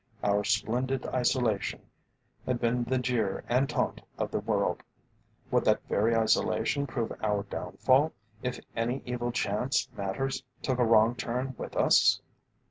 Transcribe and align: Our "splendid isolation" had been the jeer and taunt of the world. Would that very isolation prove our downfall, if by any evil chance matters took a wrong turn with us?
Our 0.23 0.43
"splendid 0.43 1.05
isolation" 1.05 1.83
had 2.47 2.59
been 2.59 2.85
the 2.85 2.97
jeer 2.97 3.43
and 3.47 3.69
taunt 3.69 4.01
of 4.17 4.31
the 4.31 4.39
world. 4.39 4.81
Would 5.51 5.63
that 5.65 5.83
very 5.87 6.15
isolation 6.15 6.87
prove 6.87 7.13
our 7.21 7.43
downfall, 7.43 8.11
if 8.41 8.57
by 8.57 8.63
any 8.81 9.03
evil 9.05 9.31
chance 9.31 9.87
matters 9.95 10.41
took 10.63 10.79
a 10.79 10.85
wrong 10.85 11.13
turn 11.15 11.53
with 11.55 11.75
us? 11.77 12.19